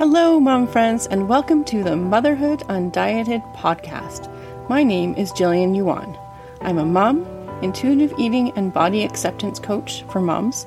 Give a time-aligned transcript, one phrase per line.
[0.00, 4.32] Hello, mom friends, and welcome to the Motherhood Undieted podcast.
[4.66, 6.16] My name is Gillian Yuan.
[6.62, 7.26] I'm a mom,
[7.60, 10.66] intuitive eating and body acceptance coach for moms,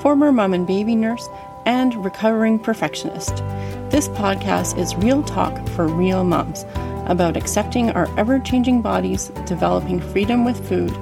[0.00, 1.30] former mom and baby nurse,
[1.64, 3.36] and recovering perfectionist.
[3.88, 6.66] This podcast is real talk for real moms
[7.06, 10.94] about accepting our ever changing bodies, developing freedom with food,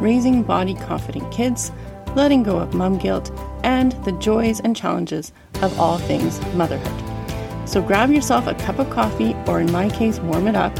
[0.00, 1.70] raising body confident kids,
[2.16, 3.30] letting go of mom guilt,
[3.62, 7.09] and the joys and challenges of all things motherhood.
[7.66, 10.76] So grab yourself a cup of coffee, or in my case, warm it up,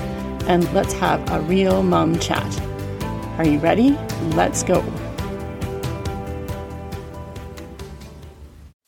[0.48, 2.60] and let's have a real mom chat.
[3.38, 3.90] Are you ready?
[4.34, 4.80] Let's go.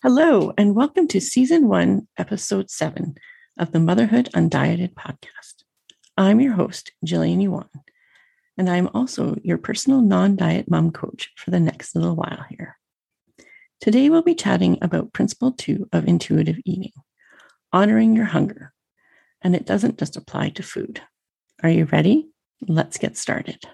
[0.03, 3.15] Hello, and welcome to Season 1, Episode 7
[3.59, 5.63] of the Motherhood Undieted podcast.
[6.17, 7.69] I'm your host, Gillian Yuan,
[8.59, 12.79] and I'm also your personal non diet mom coach for the next little while here.
[13.81, 16.93] Today, we'll be chatting about Principle 2 of intuitive eating
[17.73, 18.73] honoring your hunger.
[19.41, 21.03] And it doesn't just apply to food.
[21.63, 22.29] Are you ready?
[22.67, 23.65] Let's get started.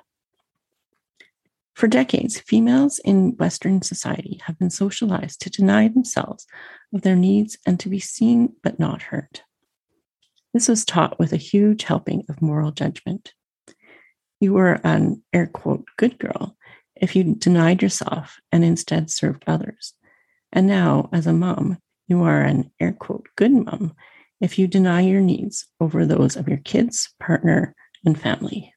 [1.74, 6.46] For decades, females in Western society have been socialized to deny themselves
[6.92, 9.42] of their needs and to be seen but not heard.
[10.52, 13.32] This was taught with a huge helping of moral judgment.
[14.40, 16.56] You were an air quote good girl
[16.96, 19.94] if you denied yourself and instead served others.
[20.52, 23.94] And now, as a mom, you are an air quote good mom
[24.40, 28.72] if you deny your needs over those of your kids, partner, and family.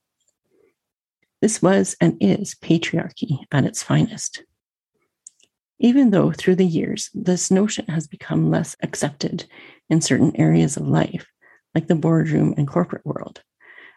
[1.41, 4.43] This was and is patriarchy at its finest.
[5.79, 9.45] Even though through the years this notion has become less accepted
[9.89, 11.25] in certain areas of life,
[11.73, 13.41] like the boardroom and corporate world,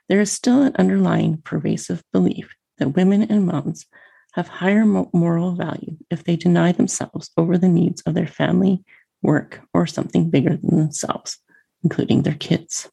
[0.09, 3.87] there is still an underlying pervasive belief that women and moms
[4.33, 8.83] have higher moral value if they deny themselves over the needs of their family,
[9.25, 11.39] work, or something bigger than themselves,
[11.83, 12.89] including their kids.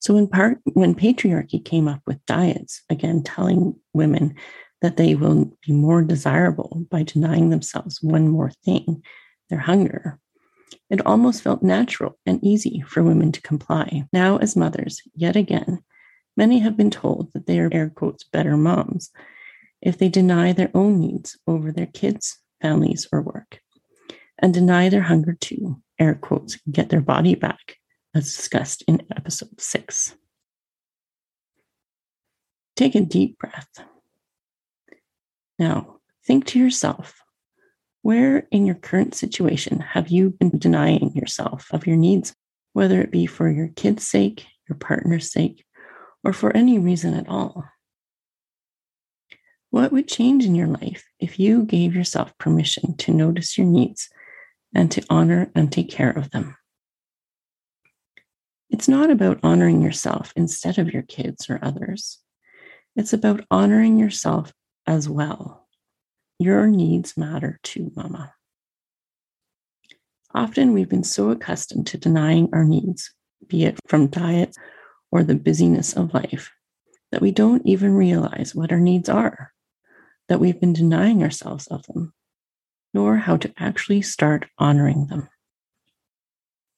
[0.00, 4.36] So, in part, when patriarchy came up with diets, again, telling women
[4.80, 9.02] that they will be more desirable by denying themselves one more thing,
[9.50, 10.20] their hunger,
[10.88, 14.04] it almost felt natural and easy for women to comply.
[14.12, 15.80] Now, as mothers, yet again,
[16.36, 19.10] many have been told that they are air quotes better moms
[19.82, 23.60] if they deny their own needs over their kids, families, or work
[24.38, 27.76] and deny their hunger to, air quotes, get their body back,
[28.14, 30.14] as discussed in episode six.
[32.76, 33.68] Take a deep breath.
[35.58, 37.20] Now, think to yourself
[38.02, 42.32] where in your current situation have you been denying yourself of your needs,
[42.72, 45.64] whether it be for your kid's sake, your partner's sake,
[46.24, 47.64] or for any reason at all?
[49.70, 54.08] What would change in your life if you gave yourself permission to notice your needs
[54.74, 56.56] and to honor and take care of them.
[58.70, 62.18] It's not about honoring yourself instead of your kids or others.
[62.96, 64.52] It's about honoring yourself
[64.86, 65.66] as well.
[66.38, 68.34] Your needs matter too, Mama.
[70.34, 73.12] Often we've been so accustomed to denying our needs,
[73.46, 74.54] be it from diet
[75.10, 76.52] or the busyness of life,
[77.10, 79.52] that we don't even realize what our needs are,
[80.28, 82.12] that we've been denying ourselves of them
[82.94, 85.28] nor how to actually start honoring them.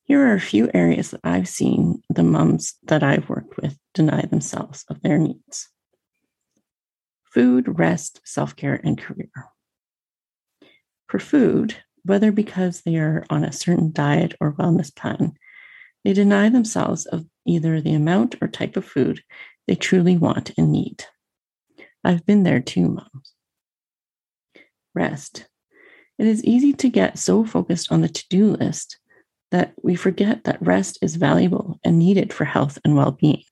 [0.04, 4.22] Here are a few areas that I've seen the moms that I've worked with deny
[4.22, 5.68] themselves of their needs
[7.32, 9.30] food, rest, self care, and career.
[11.08, 15.34] For food, whether because they are on a certain diet or wellness plan,
[16.04, 19.22] they deny themselves of either the amount or type of food
[19.66, 21.04] they truly want and need.
[22.02, 23.34] I've been there too, moms.
[24.94, 25.46] Rest.
[26.20, 28.98] It is easy to get so focused on the to do list
[29.52, 33.42] that we forget that rest is valuable and needed for health and well being.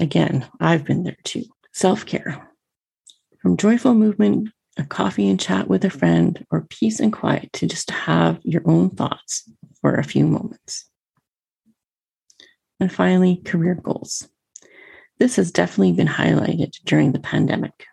[0.00, 1.44] Again, I've been there too.
[1.72, 2.50] Self care.
[3.40, 7.68] From joyful movement, a coffee and chat with a friend, or peace and quiet to
[7.68, 9.48] just have your own thoughts
[9.80, 10.90] for a few moments.
[12.80, 14.28] And finally, career goals.
[15.20, 17.86] This has definitely been highlighted during the pandemic.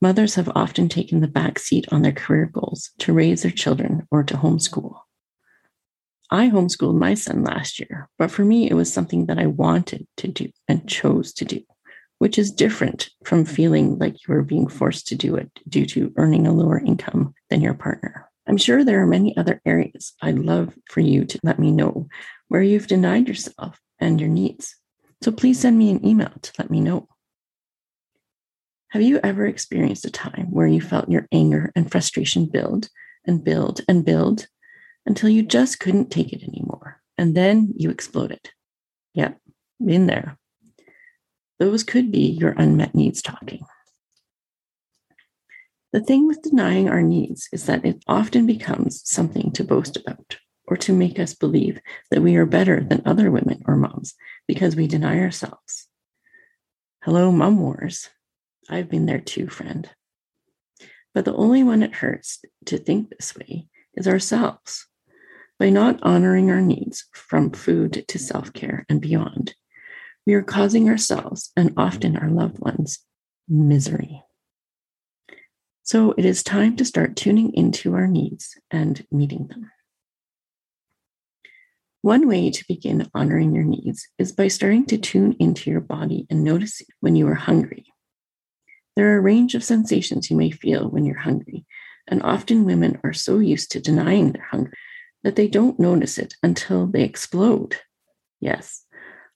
[0.00, 4.06] Mothers have often taken the back seat on their career goals to raise their children
[4.10, 5.00] or to homeschool.
[6.30, 10.06] I homeschooled my son last year, but for me, it was something that I wanted
[10.18, 11.62] to do and chose to do,
[12.18, 16.12] which is different from feeling like you are being forced to do it due to
[16.16, 18.28] earning a lower income than your partner.
[18.46, 22.08] I'm sure there are many other areas I'd love for you to let me know
[22.48, 24.76] where you've denied yourself and your needs.
[25.22, 27.08] So please send me an email to let me know.
[28.90, 32.88] Have you ever experienced a time where you felt your anger and frustration build
[33.26, 34.46] and build and build
[35.08, 37.00] until you just couldn't take it anymore.
[37.16, 38.40] And then you exploded.
[39.14, 39.38] Yep,
[39.86, 40.36] in there.
[41.58, 43.64] Those could be your unmet needs talking.
[45.92, 50.36] The thing with denying our needs is that it often becomes something to boast about
[50.66, 51.80] or to make us believe
[52.10, 54.14] that we are better than other women or moms
[54.46, 55.88] because we deny ourselves.
[57.02, 58.10] Hello, mom wars.
[58.68, 59.88] I've been there too, friend.
[61.14, 64.86] But the only one it hurts to think this way is ourselves.
[65.58, 69.54] By not honoring our needs from food to self care and beyond,
[70.26, 73.00] we are causing ourselves and often our loved ones
[73.48, 74.22] misery.
[75.82, 79.70] So it is time to start tuning into our needs and meeting them.
[82.02, 86.26] One way to begin honoring your needs is by starting to tune into your body
[86.30, 87.86] and noticing when you are hungry.
[88.98, 91.64] There are a range of sensations you may feel when you're hungry,
[92.08, 94.72] and often women are so used to denying their hunger
[95.22, 97.76] that they don't notice it until they explode.
[98.40, 98.84] Yes,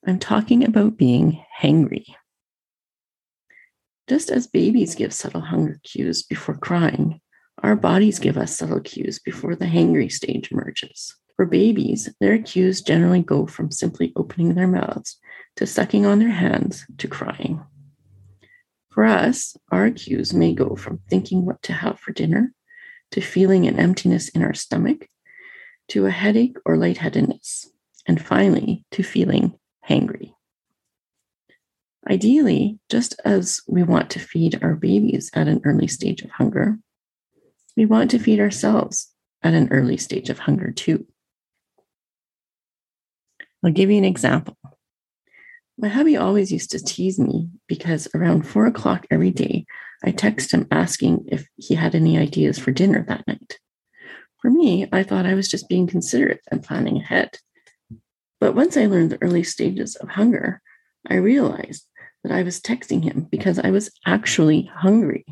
[0.04, 2.06] I'm talking about being hangry.
[4.08, 7.20] Just as babies give subtle hunger cues before crying,
[7.62, 11.14] our bodies give us subtle cues before the hangry stage emerges.
[11.36, 15.20] For babies, their cues generally go from simply opening their mouths
[15.54, 17.62] to sucking on their hands to crying.
[18.92, 22.52] For us, our cues may go from thinking what to have for dinner
[23.12, 25.08] to feeling an emptiness in our stomach
[25.88, 27.70] to a headache or lightheadedness,
[28.06, 29.58] and finally to feeling
[29.88, 30.34] hangry.
[32.08, 36.78] Ideally, just as we want to feed our babies at an early stage of hunger,
[37.76, 39.12] we want to feed ourselves
[39.42, 41.06] at an early stage of hunger too.
[43.64, 44.56] I'll give you an example.
[45.82, 49.66] My hubby always used to tease me because around four o'clock every day,
[50.04, 53.58] I text him asking if he had any ideas for dinner that night.
[54.40, 57.36] For me, I thought I was just being considerate and planning ahead.
[58.38, 60.62] But once I learned the early stages of hunger,
[61.10, 61.84] I realized
[62.22, 65.24] that I was texting him because I was actually hungry.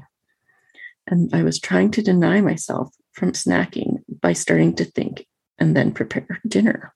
[1.06, 5.28] And I was trying to deny myself from snacking by starting to think
[5.60, 6.92] and then prepare dinner.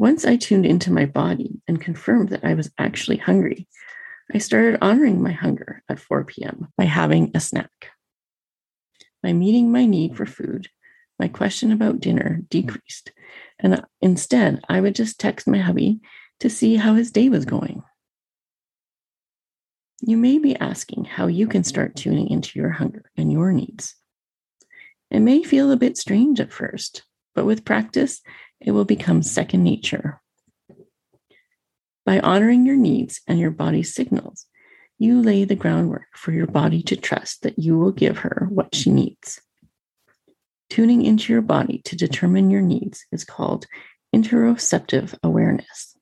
[0.00, 3.68] Once I tuned into my body and confirmed that I was actually hungry,
[4.32, 6.68] I started honoring my hunger at 4 p.m.
[6.78, 7.90] by having a snack.
[9.22, 10.68] By meeting my need for food,
[11.18, 13.12] my question about dinner decreased,
[13.58, 16.00] and instead I would just text my hubby
[16.38, 17.82] to see how his day was going.
[20.00, 23.96] You may be asking how you can start tuning into your hunger and your needs.
[25.10, 27.02] It may feel a bit strange at first,
[27.34, 28.22] but with practice,
[28.60, 30.20] it will become second nature.
[32.04, 34.46] By honoring your needs and your body's signals,
[34.98, 38.74] you lay the groundwork for your body to trust that you will give her what
[38.74, 39.40] she needs.
[40.68, 43.66] Tuning into your body to determine your needs is called
[44.14, 45.96] interoceptive awareness.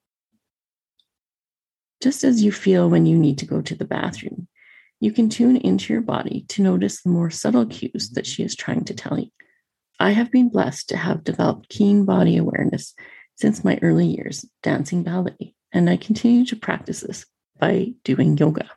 [2.02, 4.48] Just as you feel when you need to go to the bathroom,
[5.00, 8.56] you can tune into your body to notice the more subtle cues that she is
[8.56, 9.30] trying to tell you.
[9.98, 12.94] I have been blessed to have developed keen body awareness
[13.36, 17.26] since my early years dancing ballet, and I continue to practice this
[17.58, 18.70] by doing yoga.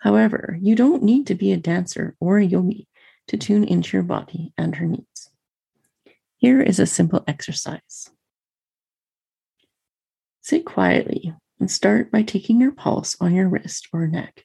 [0.00, 2.86] However, you don't need to be a dancer or a yogi
[3.28, 5.30] to tune into your body and her needs.
[6.36, 8.10] Here is a simple exercise.
[10.40, 14.44] Sit quietly and start by taking your pulse on your wrist or neck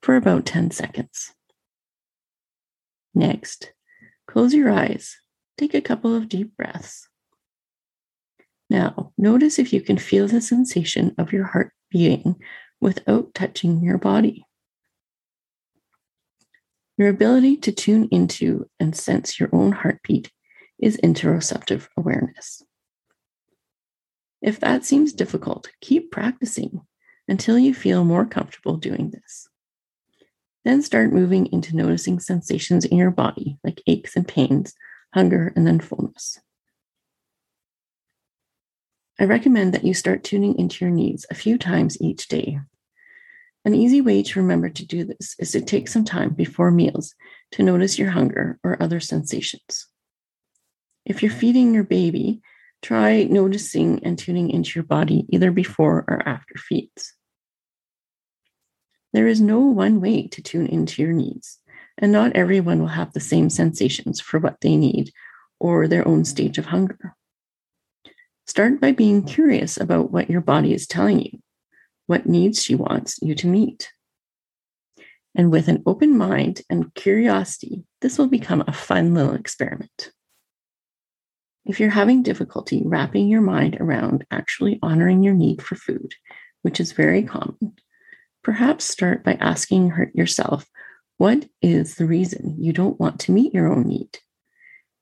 [0.00, 1.34] for about 10 seconds.
[3.14, 3.72] Next,
[4.34, 5.16] close your eyes.
[5.58, 7.08] Take a couple of deep breaths.
[8.68, 12.42] Now, notice if you can feel the sensation of your heart beating
[12.80, 14.44] without touching your body.
[16.98, 20.32] Your ability to tune into and sense your own heartbeat
[20.80, 22.60] is interoceptive awareness.
[24.42, 26.80] If that seems difficult, keep practicing
[27.28, 29.48] until you feel more comfortable doing this.
[30.64, 34.74] Then start moving into noticing sensations in your body, like aches and pains,
[35.12, 36.40] hunger, and then fullness.
[39.20, 42.58] I recommend that you start tuning into your needs a few times each day
[43.64, 47.14] an easy way to remember to do this is to take some time before meals
[47.52, 49.86] to notice your hunger or other sensations.
[51.06, 52.42] If you're feeding your baby,
[52.82, 57.14] try noticing and tuning into your body either before or after feeds.
[59.14, 61.60] There is no one way to tune into your needs,
[61.96, 65.12] and not everyone will have the same sensations for what they need
[65.60, 67.14] or their own stage of hunger.
[68.48, 71.38] Start by being curious about what your body is telling you
[72.06, 73.90] what needs she wants you to meet.
[75.34, 80.10] And with an open mind and curiosity, this will become a fun little experiment.
[81.64, 86.12] If you're having difficulty wrapping your mind around actually honoring your need for food,
[86.62, 87.74] which is very common,
[88.44, 90.66] perhaps start by asking yourself
[91.16, 94.18] what is the reason you don't want to meet your own need?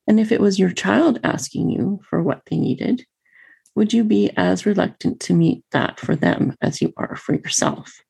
[0.07, 3.05] And if it was your child asking you for what they needed,
[3.75, 8.03] would you be as reluctant to meet that for them as you are for yourself?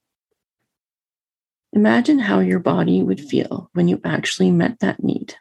[1.73, 5.37] Imagine how your body would feel when you actually met that need.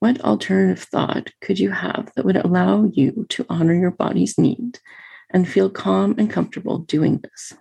[0.00, 4.80] What alternative thought could you have that would allow you to honor your body's need
[5.30, 7.54] and feel calm and comfortable doing this?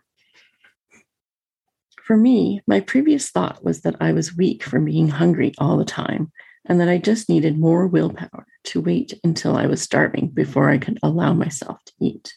[2.04, 5.86] For me, my previous thought was that I was weak from being hungry all the
[5.86, 6.34] time
[6.66, 10.80] and that I just needed more willpower to wait until I was starving before I
[10.80, 12.34] could allow myself to eat.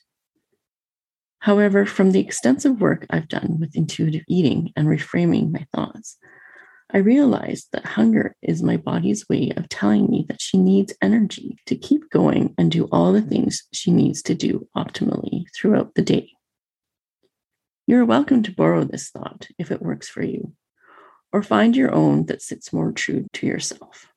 [1.41, 6.17] However, from the extensive work I've done with intuitive eating and reframing my thoughts,
[6.93, 11.59] I realized that hunger is my body's way of telling me that she needs energy
[11.67, 16.03] to keep going and do all the things she needs to do optimally throughout the
[16.03, 16.36] day.
[17.89, 20.55] You're welcome to borrow this thought if it works for you,
[21.33, 24.09] or find your own that sits more true to yourself.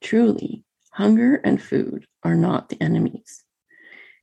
[0.00, 0.62] Truly,
[0.92, 3.42] hunger and food are not the enemies.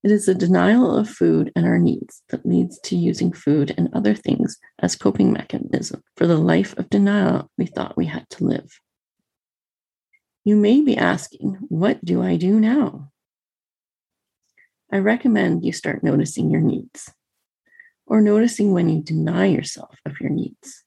[0.02, 3.90] It is a denial of food and our needs that leads to using food and
[3.94, 8.46] other things as coping mechanism for the life of denial we thought we had to
[8.46, 8.80] live.
[10.46, 13.12] You may be asking, what do I do now?
[14.90, 17.12] I recommend you start noticing your needs
[18.06, 20.84] or noticing when you deny yourself of your needs.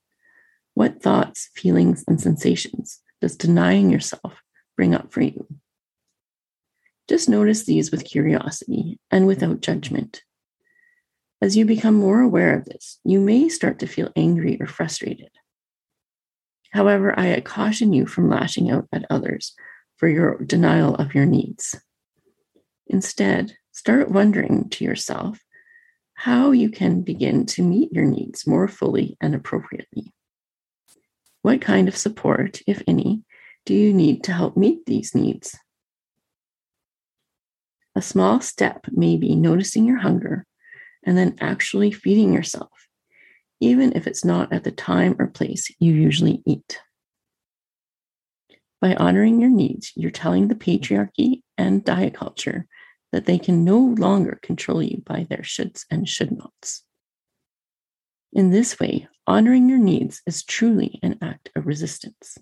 [0.74, 4.42] What thoughts, feelings, and sensations does denying yourself
[4.76, 5.46] bring up for you?
[7.08, 10.22] Just notice these with curiosity and without judgment.
[11.40, 15.30] As you become more aware of this, you may start to feel angry or frustrated.
[16.70, 19.54] However, I caution you from lashing out at others
[19.96, 21.80] for your denial of your needs.
[22.86, 25.38] Instead, start wondering to yourself
[26.14, 30.12] how you can begin to meet your needs more fully and appropriately.
[31.42, 33.22] What kind of support, if any,
[33.66, 35.58] do you need to help meet these needs?
[37.94, 40.46] A small step may be noticing your hunger
[41.04, 42.70] and then actually feeding yourself,
[43.60, 46.80] even if it's not at the time or place you usually eat.
[48.80, 52.66] By honoring your needs, you're telling the patriarchy and diet culture
[53.14, 56.82] that they can no longer control you by their shoulds and should nots.
[58.32, 62.36] In this way, honoring your needs is truly an act of resistance.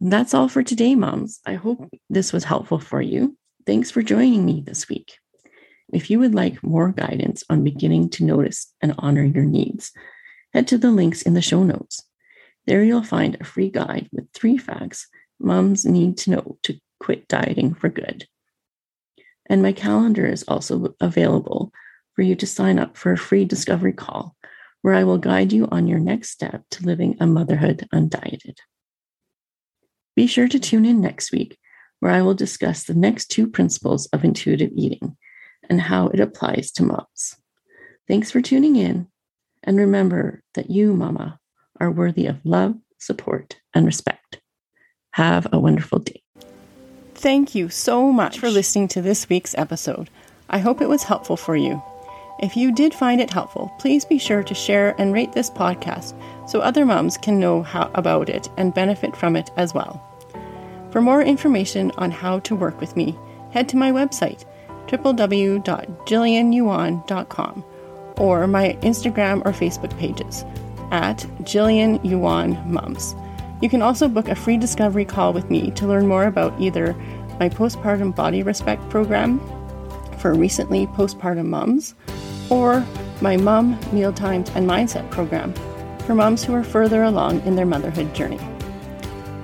[0.00, 1.40] that's all for today, moms.
[1.44, 3.36] I hope this was helpful for you.
[3.66, 5.18] Thanks for joining me this week.
[5.92, 9.90] If you would like more guidance on beginning to notice and honor your needs,
[10.54, 12.04] head to the links in the show notes.
[12.68, 15.08] There you'll find a free guide with three facts
[15.40, 18.28] moms need to know to quit dieting for good.
[19.48, 21.72] And my calendar is also available
[22.14, 24.36] for you to sign up for a free discovery call
[24.82, 28.56] where I will guide you on your next step to living a motherhood undieted.
[30.16, 31.58] Be sure to tune in next week
[32.00, 35.16] where I will discuss the next two principles of intuitive eating
[35.70, 37.36] and how it applies to moms.
[38.08, 39.06] Thanks for tuning in.
[39.62, 41.38] And remember that you, Mama,
[41.78, 44.40] are worthy of love, support, and respect.
[45.12, 46.21] Have a wonderful day.
[47.22, 50.10] Thank you so much for listening to this week's episode.
[50.50, 51.80] I hope it was helpful for you.
[52.40, 56.18] If you did find it helpful, please be sure to share and rate this podcast
[56.50, 60.02] so other moms can know how, about it and benefit from it as well.
[60.90, 63.16] For more information on how to work with me,
[63.52, 64.44] head to my website,
[64.88, 67.64] www.gillianyuan.com,
[68.16, 70.44] or my Instagram or Facebook pages
[70.90, 73.14] at Gillian Yuan Mums.
[73.62, 76.94] You can also book a free discovery call with me to learn more about either
[77.38, 79.38] my postpartum body respect program
[80.18, 81.94] for recently postpartum moms
[82.50, 82.84] or
[83.20, 85.54] my mom mealtimes and mindset program
[86.00, 88.40] for moms who are further along in their motherhood journey.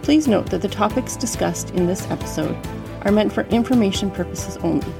[0.03, 2.57] Please note that the topics discussed in this episode
[3.03, 4.93] are meant for information purposes only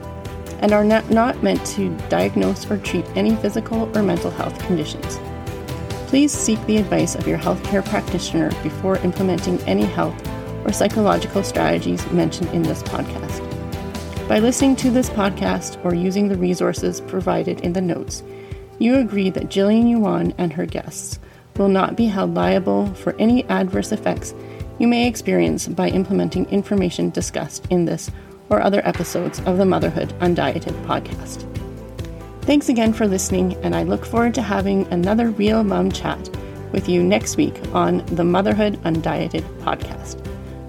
[0.61, 5.19] and are not, meant to diagnose or treat any physical or mental health conditions.
[6.09, 10.17] Please seek the advice of your healthcare practitioner before implementing any health
[10.65, 13.47] or psychological strategies mentioned in this podcast.
[14.27, 18.23] By listening to this podcast or using the resources provided in the notes,
[18.79, 21.19] you agree that Gillian Yuan and her guests
[21.59, 24.35] will not be held liable for any adverse effects
[24.79, 28.11] you may experience by implementing information discussed in this
[28.49, 31.58] or other episodes of the Motherhood Undieted podcast.
[32.49, 36.31] Thanks again for listening, and I look forward to having another Real Mom chat
[36.73, 40.19] with you next week on the Motherhood Undieted podcast.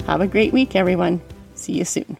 [0.05, 1.21] Have a great week, everyone.
[1.55, 2.17] See you soon.